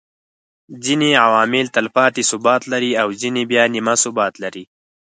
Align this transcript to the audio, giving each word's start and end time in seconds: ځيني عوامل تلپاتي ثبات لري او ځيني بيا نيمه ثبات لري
ځيني 0.83 1.11
عوامل 1.23 1.65
تلپاتي 1.75 2.23
ثبات 2.31 2.61
لري 2.71 2.91
او 3.01 3.07
ځيني 3.21 3.43
بيا 3.51 3.63
نيمه 3.73 3.95
ثبات 4.03 4.33
لري 4.43 4.63